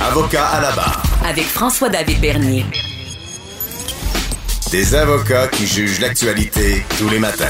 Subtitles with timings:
[0.00, 1.02] Avocat à la barre.
[1.24, 2.64] avec François-David Bernier.
[4.70, 7.44] Des avocats qui jugent l'actualité tous les matins.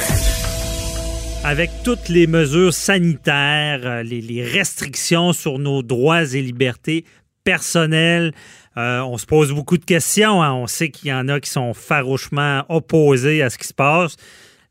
[1.44, 7.04] Avec toutes les mesures sanitaires, euh, les, les restrictions sur nos droits et libertés
[7.44, 8.32] personnelles,
[8.76, 10.42] euh, on se pose beaucoup de questions.
[10.42, 10.52] hein.
[10.52, 14.16] On sait qu'il y en a qui sont farouchement opposés à ce qui se passe.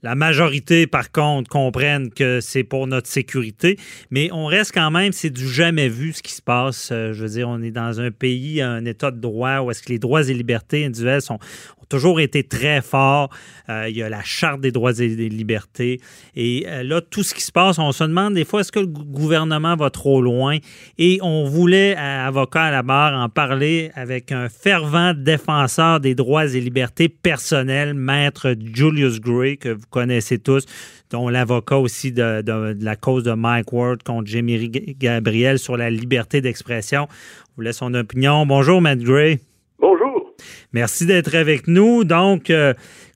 [0.04, 3.78] La majorité, par contre, comprennent que c'est pour notre sécurité,
[4.12, 6.90] mais on reste quand même, c'est du jamais vu ce qui se passe.
[6.92, 9.82] Euh, je veux dire, on est dans un pays, un état de droit où est-ce
[9.82, 11.40] que les droits et libertés individuelles sont,
[11.77, 13.30] ont toujours été très forts.
[13.70, 16.00] Euh, il y a la Charte des droits et des libertés.
[16.36, 18.80] Et euh, là, tout ce qui se passe, on se demande des fois, est-ce que
[18.80, 20.58] le gou- gouvernement va trop loin?
[20.98, 26.46] Et on voulait, avocat à la barre, en parler avec un fervent défenseur des droits
[26.46, 30.66] et libertés personnelles, maître Julius Gray, que vous connaissez tous,
[31.10, 32.44] dont l'avocat aussi de,
[32.82, 37.08] la cause de Mike Ward contre Jéméry Gabriel sur la liberté d'expression.
[37.10, 38.46] On voulait son opinion.
[38.46, 39.40] Bonjour, Matt Gray.
[39.80, 40.27] Bonjour.
[40.74, 42.04] Merci d'être avec nous.
[42.04, 42.74] Donc, euh,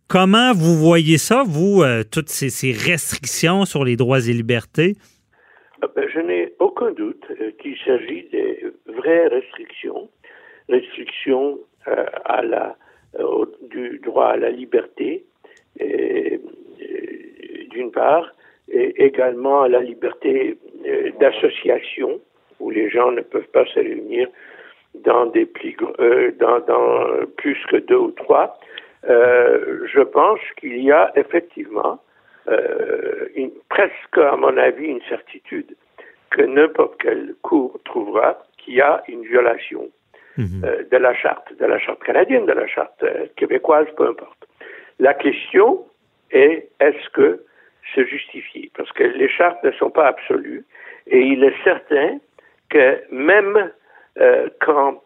[0.08, 4.96] comment vous voyez ça, vous, euh, toutes ces, restrictions sur les droits et libertés?
[5.84, 7.26] Euh, ben, je n'ai aucun doute
[7.60, 10.10] qu'il s'agit des vraies restrictions,
[10.70, 11.60] restrictions
[12.26, 12.78] à la,
[13.70, 15.26] du droit à la liberté,
[17.72, 18.32] d'une part,
[18.70, 20.58] et également à la liberté
[21.20, 22.22] d'association,
[22.60, 24.30] où les gens ne peuvent pas se réunir
[24.96, 28.60] dans des plus, gr- euh, dans, dans plus que deux ou trois.
[29.10, 32.00] Euh, je pense qu'il y a effectivement
[32.48, 35.76] euh, une, presque, à mon avis, une certitude
[36.30, 39.90] que n'importe quelle cour trouvera qu'il y a une violation
[40.64, 44.48] euh, de la charte, de la charte canadienne, de la charte euh, québécoise, peu importe.
[45.00, 45.86] La question
[46.32, 47.44] est est-ce que
[47.96, 50.64] se justifier Parce que les chartes ne sont pas absolues
[51.08, 52.20] et il est certain
[52.70, 53.72] que même
[54.20, 55.02] euh, quand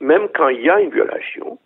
[0.00, 1.58] même quand il y a une violation,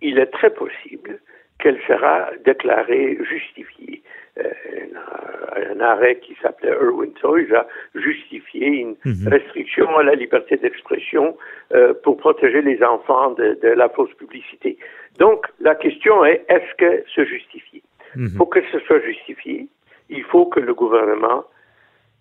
[0.00, 1.18] il est très possible
[1.58, 4.02] qu'elle sera déclarée justifiée.
[4.38, 4.50] Euh,
[4.96, 11.36] un, un arrêt qui s'appelait Irwin Toys a justifié une restriction à la liberté d'expression
[11.72, 14.76] euh, pour protéger les enfants de, de la fausse publicité.
[15.18, 17.82] Donc, la question est, est-ce que se justifier
[18.36, 19.68] Pour que ce soit justifié,
[20.08, 21.44] il faut que le gouvernement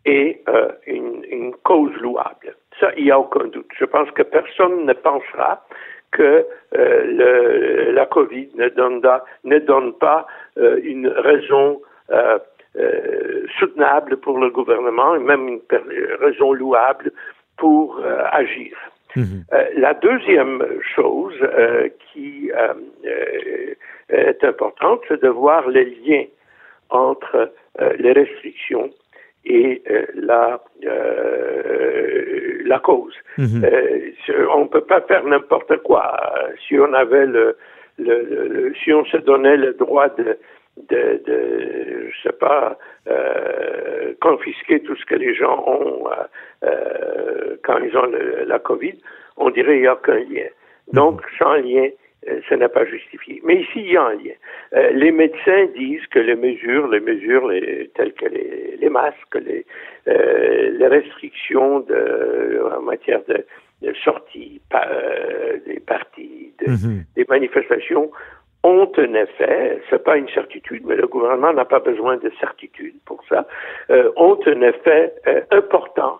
[0.06, 2.56] ait euh, une, une cause louable.
[2.84, 3.72] Ça, il n'y a aucun doute.
[3.80, 5.66] Je pense que personne ne pensera
[6.12, 6.46] que
[6.78, 10.28] euh, le, la COVID ne donne, da- ne donne pas
[10.58, 12.40] euh, une raison euh,
[13.58, 15.62] soutenable pour le gouvernement et même une
[16.20, 17.12] raison louable
[17.56, 18.02] pour
[18.32, 18.76] agir.
[19.16, 19.22] Euh,
[19.78, 20.62] la deuxième
[20.96, 21.40] chose
[22.12, 22.52] qui
[24.10, 26.26] est importante, c'est de voir les liens
[26.90, 27.54] entre
[28.00, 28.90] les restrictions
[29.46, 33.16] et euh, la, euh, la cause.
[33.40, 36.06] Euh, ce- on ne peut pas faire n'importe quoi.
[36.38, 37.58] Euh, Si on avait le,
[37.98, 40.38] le, le- si on se donnait le droit de,
[40.90, 41.40] de, de
[42.12, 42.78] je sais pas,
[43.10, 46.24] euh, confisquer tout ce que les gens ont euh,
[46.70, 48.96] euh, quand ils ont le- la COVID,
[49.38, 50.50] on dirait qu'il n'y a aucun lien.
[50.94, 51.88] Donc, sans lien,
[52.30, 53.42] euh, ce n'est pas justifié.
[53.44, 54.38] Mais ici, il y a un lien.
[54.76, 58.63] Euh, les médecins disent que les mesures, les mesures les- telles que les
[59.00, 59.66] masques, les,
[60.08, 62.02] euh, les restrictions de,
[62.78, 63.38] en matière de,
[63.86, 66.72] de sortie, euh, des partis, de-
[67.18, 68.08] des manifestations,
[68.64, 72.96] ont un effet, c'est pas une certitude, mais le gouvernement n'a pas besoin de certitude
[73.10, 73.40] pour ça,
[73.90, 76.16] euh, ont un effet euh, important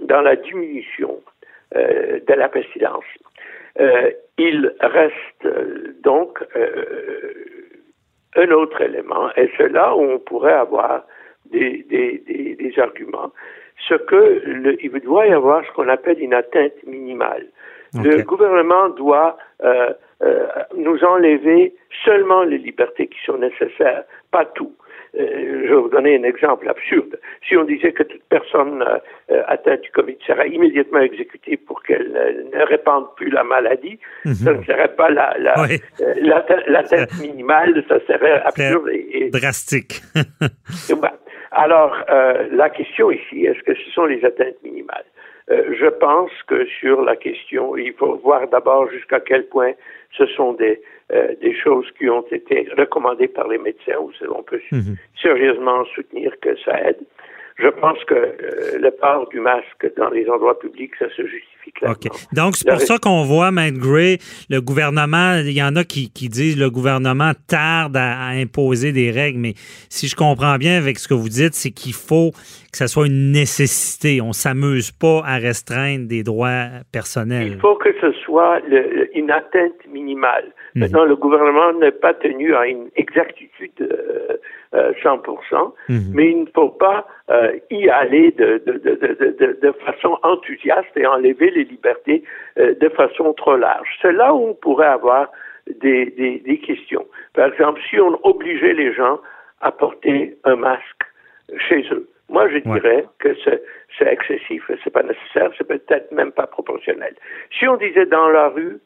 [0.00, 1.14] dans la diminution
[1.76, 3.04] euh, de la pestilence.
[4.38, 5.44] Il reste
[6.02, 6.32] donc
[8.44, 11.04] un autre élément, et c'est là où on pourrait avoir
[11.54, 13.30] des, des, des, des arguments,
[13.88, 14.22] ce que
[14.62, 17.46] le, il doit y avoir ce qu'on appelle une atteinte minimale.
[18.02, 19.92] Le gouvernement doit euh,
[20.22, 20.46] euh,
[20.76, 21.62] nous enlever
[22.04, 24.02] seulement les libertés qui sont nécessaires,
[24.32, 24.74] pas tout.
[25.16, 25.26] Euh,
[25.64, 27.14] je vais vous donner un exemple absurde.
[27.46, 28.82] Si on disait que toute personne
[29.54, 32.10] atteinte du Covid serait immédiatement exécutée pour qu'elle
[32.52, 33.96] ne répande plus la maladie,
[34.42, 35.76] ça ne serait pas la, la, Oui.
[36.30, 39.94] l'atte- l'atteinte minimale, ça serait absurde et, et- Drastique.
[40.90, 40.94] et.
[41.54, 45.04] Alors, euh, la question ici, est-ce que ce sont les atteintes minimales?
[45.50, 49.72] Euh, je pense que sur la question, il faut voir d'abord jusqu'à quel point
[50.16, 50.80] ce sont des,
[51.12, 54.96] euh, des choses qui ont été recommandées par les médecins, où on peut Mhm.
[55.20, 57.00] sérieusement soutenir que ça aide.
[57.56, 61.70] Je pense que euh, le port du masque dans les endroits publics, ça se justifie
[61.72, 61.96] clairement.
[62.32, 64.18] Donc, c'est Le pour ça qu'on voit, Matt Gray,
[64.50, 68.90] le gouvernement, il y en a qui, qui disent le gouvernement tarde à, à imposer
[68.90, 69.54] des règles, mais
[69.88, 72.32] si je comprends bien avec ce que vous dites, c'est qu'il faut
[72.72, 74.20] que ça soit une nécessité.
[74.20, 77.52] On s'amuse pas à restreindre des droits personnels.
[77.52, 80.46] Il faut que ce soit le- une atteinte minimale.
[80.74, 80.80] Mhm.
[80.82, 84.36] Maintenant, le gouvernement n'est pas tenu à une exactitude euh,
[84.74, 86.12] euh, 100%, Mhm.
[86.14, 90.18] mais il ne faut pas euh, y aller de, de, de, de, de, de façon
[90.24, 92.24] enthousiaste et enlever les libertés
[92.58, 93.88] euh, de façon trop large.
[94.02, 95.30] C'est là où on pourrait avoir
[95.80, 97.06] des, des, des questions.
[97.34, 99.20] Par exemple, si on obligeait les gens
[99.60, 101.02] à porter un masque
[101.68, 102.80] chez eux, moi je Ouais.
[102.80, 107.14] dirais que c'est excessif, c'est pas nécessaire, c'est peut-être même pas proportionnel.
[107.58, 108.78] Si on disait dans la rue,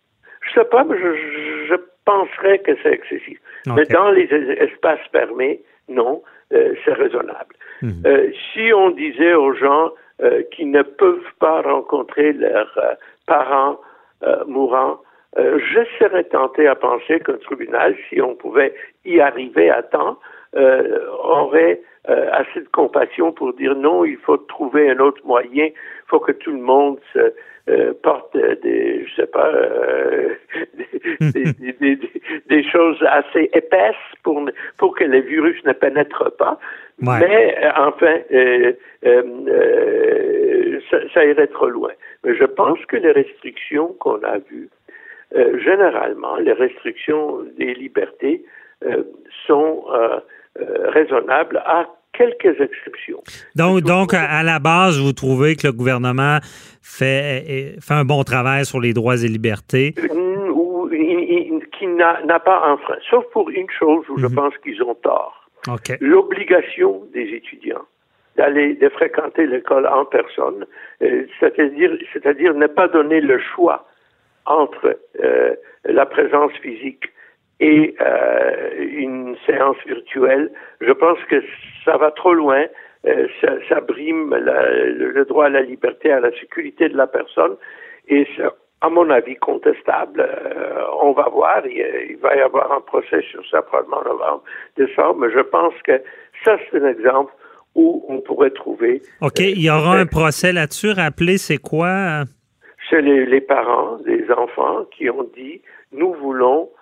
[0.43, 1.75] je sais pas, mais je, je
[2.05, 3.39] penserais que c'est excessif.
[3.75, 7.55] Mais dans les es- espaces fermés, non, euh, c'est raisonnable.
[7.83, 8.03] Mhm.
[8.07, 9.93] Euh, si on disait aux gens
[10.23, 12.95] euh, qui ne peuvent pas rencontrer leurs euh,
[13.27, 13.79] parents
[14.25, 14.99] euh, mourants,
[15.39, 18.75] euh, je serais tenté à penser qu'un tribunal, si on pouvait
[19.05, 20.19] y arriver à temps,
[20.57, 25.67] euh, aurait euh, assez de compassion pour dire non, il faut trouver un autre moyen,
[25.67, 25.73] il
[26.07, 27.33] faut que tout le monde se,
[27.69, 30.35] euh, porte euh, des, je sais pas, euh,
[31.21, 31.99] des, des- des-
[32.49, 34.43] des- choses assez épaisses pour,
[34.79, 36.59] pour que le virus ne pénètre pas.
[37.03, 37.19] Ouais.
[37.21, 38.73] Mais euh, enfin, euh,
[39.07, 41.93] euh, euh, ça, ça irait trop loin.
[42.25, 44.71] Mais je pense que les restrictions qu'on a vues,
[45.37, 48.45] euh, généralement, les restrictions des libertés
[48.85, 49.03] euh,
[49.47, 49.85] sont
[50.61, 53.23] euh, euh, raisonnables à quelques exceptions.
[53.55, 56.39] Donc, donc à, la base, vous trouvez que le gouvernement
[56.83, 59.95] fait, fait un bon travail sur les droits et libertés?
[60.11, 60.69] Ou
[61.79, 64.35] qui n'a pas enfreint, sauf pour une chose où je Mhm.
[64.35, 65.49] pense qu'ils ont tort.
[65.67, 65.97] OK.
[66.01, 67.85] l'obligation des étudiants
[68.37, 70.65] d'aller de fréquenter l'école en personne,
[71.03, 73.85] euh, c'est-à-dire c'est-à-dire ne pas donner le choix
[74.47, 77.07] entre euh, la présence physique
[77.61, 80.51] et euh, une séance virtuelle.
[80.81, 81.43] Je pense que
[81.85, 82.65] ça va trop loin.
[83.07, 87.07] Euh, ça, ça brime la- le, droit à la liberté, à la sécurité de la
[87.07, 87.57] personne,
[88.09, 88.43] et c'est,
[88.81, 90.21] à mon avis, contestable.
[90.21, 91.63] Euh, on va voir.
[91.67, 94.43] Il, il va y avoir un procès sur ça probablement en novembre,
[94.77, 96.01] décembre, mais je pense que
[96.45, 97.33] ça, c'est un exemple
[97.75, 99.39] où on pourrait trouver OK.
[99.41, 100.91] Il y aura un procès là-dessus.
[100.93, 101.89] Rappelez, c'est quoi?
[101.89, 102.25] euh?
[102.91, 105.61] c'est les, les parents des enfants qui ont dit
[105.93, 106.78] nous voulons euh,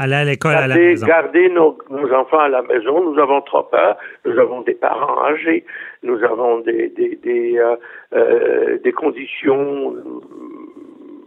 [0.00, 1.06] Aller à l'école à la maison.
[1.06, 3.10] garder nos, nos enfants à la maison.
[3.10, 3.96] Nous avons trop peur.
[4.24, 5.64] Nous avons des parents âgés.
[6.04, 7.76] Nous avons des des des, euh,
[8.14, 9.96] euh, des conditions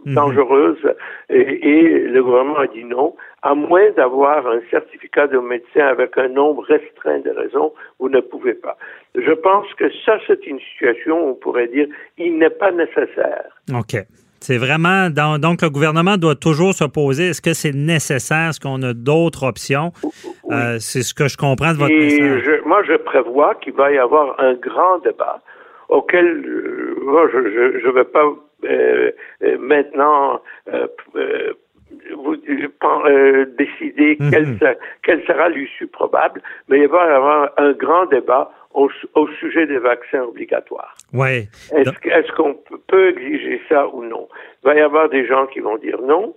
[0.04, 0.14] Mhm.
[0.14, 0.94] dangereuses
[1.30, 6.18] et, et le gouvernement a dit non, à moins d'avoir un certificat de médecin avec
[6.18, 8.76] un nombre restreint de raisons, vous ne pouvez pas.
[9.14, 11.86] Je pense que ça, c'est une situation où on pourrait dire
[12.18, 13.44] il n'est pas nécessaire.
[13.72, 13.94] OK.
[14.42, 15.08] C'est vraiment.
[15.10, 18.48] dans- donc, le gouvernement doit toujours se poser est-ce que c'est nécessaire?
[18.50, 19.92] Est-ce qu'on a d'autres options?
[20.50, 22.42] Euh, c'est ce que je comprends de votre Et message.
[22.44, 25.40] je, moi, je prévois qu'il va y avoir un grand débat
[25.88, 27.38] auquel euh, moi, je
[27.86, 28.24] ne vais pas
[28.64, 29.10] euh,
[29.60, 30.40] maintenant
[32.16, 34.30] vous, euh, décider Mhm.
[34.30, 39.28] quelle, quelle sera l'issue probable, mais il va y avoir un grand débat au, au
[39.40, 40.94] sujet des vaccins obligatoires.
[41.12, 41.48] Oui.
[41.74, 44.28] Est-ce qu'on peut- peut exiger ça ou non?
[44.62, 46.34] Il va y avoir des gens qui vont dire non.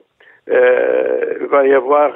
[0.49, 2.11] Euh, il va y avoir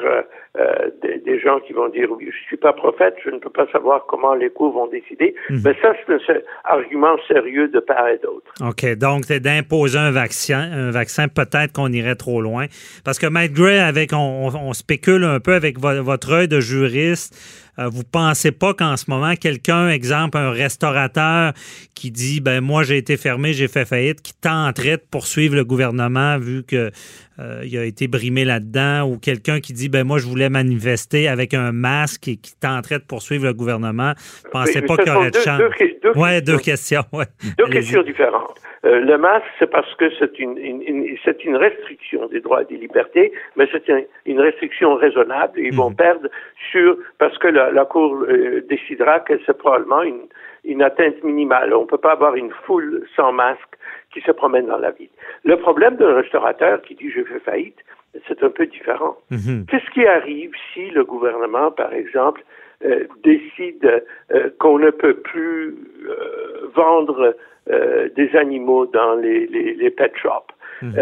[0.60, 3.50] euh, des, des gens qui vont dire oui, je suis pas prophète, je ne peux
[3.50, 5.34] pas savoir comment les cours vont décider.
[5.50, 5.62] Mhm.
[5.64, 8.52] Mais ça, c'est un argument sérieux de part et d'autre.
[8.68, 8.86] OK.
[8.98, 12.66] Donc, c'est d'imposer un vaccin, un vaccin, peut-être qu'on irait trop loin.
[13.06, 16.48] Parce que Matt Gray, avec, on, on- on spécule un peu avec vo- votre œil
[16.48, 17.34] de juriste.
[17.80, 21.54] euh, vous pensez pas qu'en ce moment, quelqu'un, exemple, un restaurateur
[21.96, 25.64] qui dit, ben moi j'ai été fermé, j'ai fait faillite, qui tenterait de poursuivre le
[25.64, 26.92] gouvernement vu que
[27.40, 31.28] euh, il a été brimé là-dedans, ou quelqu'un qui dit, ben moi je voulais manifester
[31.28, 34.14] avec un masque et qui tenterait de poursuivre le gouvernement,
[34.52, 35.58] pensez Mais pas qu'il y aurait de chance.
[35.60, 37.04] deux que- deux ouais, deux questions.
[37.14, 37.26] Ouais.
[37.58, 38.60] Deux questions différentes.
[38.86, 42.62] Euh, le masque, c'est parce que c'est une, une- une- c'est une restriction des droits
[42.62, 45.60] et des libertés, mais c'est un- une restriction raisonnable.
[45.60, 45.96] Ils vont Mhm.
[45.98, 46.30] perdre
[46.72, 50.22] sur parce que la, la Cour euh, décidera que c'est probablement une,
[50.64, 51.74] une atteinte minimale.
[51.74, 53.60] On ne peut pas avoir une foule sans masque
[54.14, 55.10] qui se promène dans la ville.
[55.44, 57.78] Le problème d'un restaurateur qui dit je fais faillite,
[58.28, 59.18] c'est un peu différent.
[59.32, 59.66] Mhm.
[59.70, 62.42] Qu'est-ce qui arrive si le gouvernement, par exemple,
[62.86, 65.76] euh, décide euh, qu'on ne peut plus
[66.08, 67.36] euh, vendre
[68.16, 70.96] des animaux dans les, les, les pet shops, Mhm.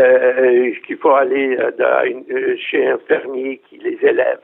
[0.85, 4.41] qu'il faut aller dans une- chez un fermier qui les élève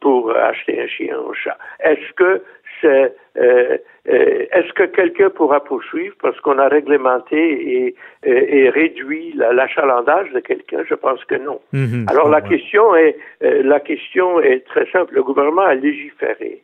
[0.00, 1.56] pour acheter un chien ou un chat?
[1.80, 2.42] Est-ce que
[2.80, 3.76] c'est euh,
[4.08, 6.14] euh, est-ce que quelqu'un pourra poursuivre?
[6.22, 7.94] Parce qu'on a réglementé et,
[8.24, 11.60] et, et réduit la- l'achalandage de quelqu'un Je pense que non.
[11.72, 15.14] Mhm, Alors la question est euh, la question est très simple.
[15.14, 16.62] Le gouvernement a légiféré.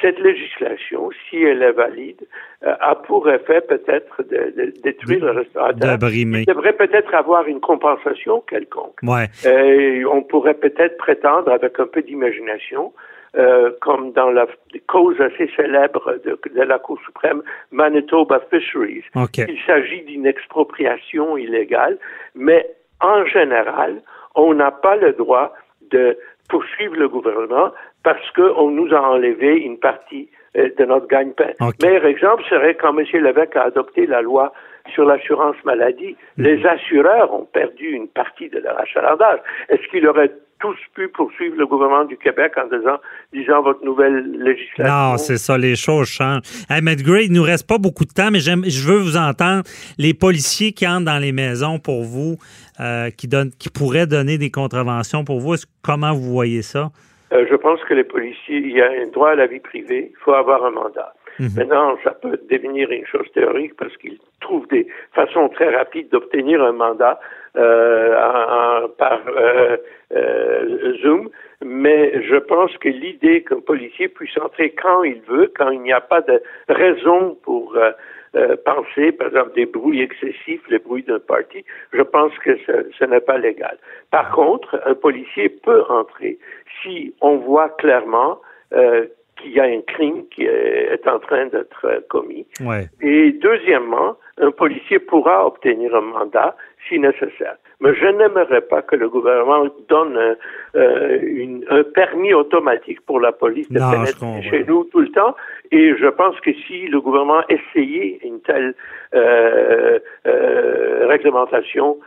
[0.00, 2.22] Cette législation, si elle est valide,
[2.64, 5.98] euh, a pour effet peut-être de, de détruire le restaurateur.
[6.40, 8.94] Il devrait peut-être avoir une compensation quelconque.
[9.02, 9.26] Ouais.
[9.44, 12.92] Euh, on pourrait peut-être prétendre, avec un peu d'imagination,
[13.36, 14.46] euh, comme dans la
[14.86, 21.98] cause assez célèbre de, de la Cour suprême, Manitoba Fisheries, il s'agit d'une expropriation illégale,
[22.34, 22.66] mais
[23.00, 24.02] en général,
[24.34, 25.52] on n'a pas le droit
[25.90, 26.16] de
[26.48, 31.52] poursuivre le gouvernement parce qu'on nous a enlevé une partie euh, de notre gagne-pain.
[31.60, 31.74] OK.
[31.82, 33.04] Meilleur exemple serait quand M.
[33.12, 34.52] Lévesque a adopté la loi
[34.94, 36.16] sur l'assurance maladie.
[36.36, 36.44] Mhm.
[36.44, 39.40] Les assureurs ont perdu une partie de leur achalandage.
[39.68, 42.98] Est-ce qu'ils auraient tous pu poursuivre le gouvernement du Québec en disant,
[43.32, 44.84] disant votre nouvelle législation?
[44.84, 46.42] Non, c'est ça, les choses changent.
[46.68, 49.16] Hey, Matt Gray, il nous reste pas beaucoup de temps, mais j'aime, je veux vous
[49.16, 49.62] entendre.
[49.98, 52.36] Les policiers qui entrent dans les maisons pour vous,
[52.80, 56.90] euh, qui, donnent, qui pourraient donner des contraventions pour vous, est-ce- comment vous voyez ça?
[57.32, 60.12] Euh, je pense que les policiers, il y a un droit à la vie privée,
[60.12, 61.12] il faut avoir un mandat.
[61.38, 61.48] Mhm.
[61.56, 66.62] Maintenant, ça peut devenir une chose théorique parce qu'ils trouvent des façons très rapides d'obtenir
[66.62, 67.20] un mandat
[67.56, 69.76] euh, par euh,
[70.14, 71.28] euh, Zoom,
[71.64, 75.92] mais je pense que l'idée qu'un policier puisse entrer quand il veut, quand il n'y
[75.92, 77.90] a pas de raison pour euh,
[78.36, 82.90] euh, penser, par exemple, des bruits excessifs, les bruits d'un parti, je pense que ce,
[82.98, 83.78] ce n'est pas légal.
[84.10, 86.38] Par contre, un policier peut entrer
[86.82, 88.40] si on voit clairement
[88.74, 89.06] euh,
[89.38, 92.46] qu'il y a un crime qui est, est en train d'être euh, commis.
[92.60, 92.88] Ouais.
[93.00, 96.56] Et deuxièmement, un policier pourra obtenir un mandat
[96.88, 97.56] si nécessaire.
[97.80, 100.34] Mais je n'aimerais pas que le gouvernement donne euh,
[100.76, 105.10] euh, une- un permis automatique pour la police de Non, pénétrer chez nous tout le
[105.10, 105.36] temps.
[105.70, 108.74] Et je pense que si le gouvernement essayait une telle
[109.14, 111.98] euh, euh, réglementation,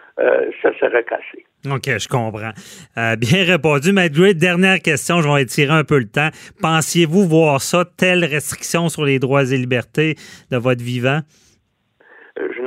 [0.62, 1.46] ça serait cassé.
[1.66, 2.52] OK, je comprends.
[3.18, 4.36] Bien répondu, Gray.
[4.36, 6.30] Dernière question, je vais étirer un peu le temps.
[6.62, 10.16] Pensiez-vous voir ça, telle restriction sur les droits et libertés
[10.52, 11.20] de votre vivant?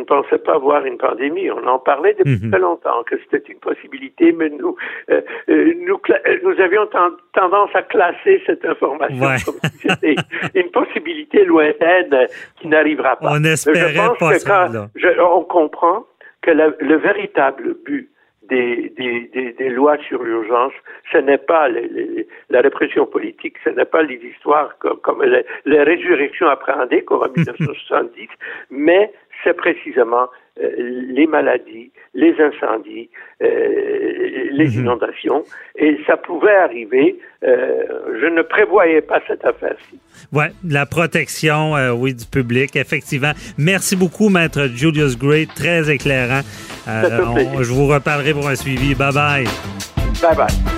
[0.05, 1.51] Ne pensais pas avoir une pandémie.
[1.51, 2.51] On en parlait depuis Mhm.
[2.51, 4.77] très longtemps que c'était une possibilité, mais nous,
[5.11, 9.37] euh, euh, nous, euh, nous avions ten- tendance à classer cette information Ouais.
[9.47, 10.15] comme si c'était
[10.55, 12.15] une possibilité lointaine
[12.61, 13.29] qui n'arrivera pas.
[13.33, 14.89] On espérait je pense pas que ça, quand là.
[14.95, 16.05] je- on comprend
[16.43, 18.11] que la- le véritable but
[18.51, 20.75] des, des, des, des lois sur l'urgence,
[21.11, 25.23] ce n'est pas les- les- la répression politique, ce n'est pas les histoires comme, comme
[25.23, 28.29] les, les résurrections appréhendées comme en 1970,
[28.71, 29.11] mais
[29.45, 30.27] c'est précisément
[30.63, 30.69] euh,
[31.09, 33.09] les maladies, les incendies,
[33.43, 34.81] euh, les Mhm.
[34.85, 35.45] inondations,
[35.77, 37.17] et ça pouvait arriver.
[37.47, 37.83] euh,
[38.23, 39.99] je ne prévoyais pas cette affaire-ci.
[40.33, 43.33] Oui, la protection, oui, du public, effectivement.
[43.59, 46.41] Merci beaucoup, Maître Julius Gray, très éclairant.
[46.87, 48.95] On- je vous reparlerai pour un suivi.
[48.95, 49.45] Bye bye.
[50.23, 50.74] Bye bye.